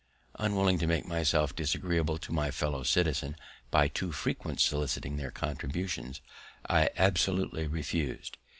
Unwilling 0.39 0.79
to 0.79 0.87
make 0.87 1.05
myself 1.05 1.55
disagreeable 1.55 2.17
to 2.17 2.33
my 2.33 2.49
fellow 2.49 2.81
citizens 2.81 3.35
by 3.69 3.87
too 3.87 4.11
frequently 4.11 4.59
soliciting 4.59 5.17
their 5.17 5.29
contributions, 5.29 6.21
I 6.67 6.89
absolutely 6.97 7.67
refus'd. 7.67 8.37